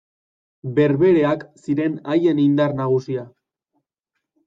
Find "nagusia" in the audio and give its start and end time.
2.83-3.31